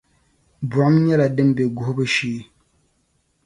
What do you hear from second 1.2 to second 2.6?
din be guhibu shee.